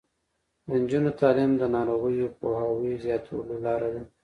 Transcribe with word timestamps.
د 0.67 0.69
نجونو 0.81 1.09
تعلیم 1.19 1.51
د 1.57 1.63
ناروغیو 1.75 2.33
پوهاوي 2.39 2.93
زیاتولو 3.03 3.55
لاره 3.65 3.89
ده. 3.93 4.03